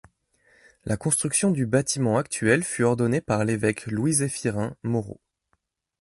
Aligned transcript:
La 0.83 0.97
construction 0.97 1.51
du 1.51 1.67
bâtiment 1.67 2.17
actuel 2.17 2.63
fut 2.63 2.81
ordonnée 2.83 3.21
par 3.21 3.45
l'évêque 3.45 3.85
Louis-Zéphirin 3.85 4.75
Moreau. 4.81 5.21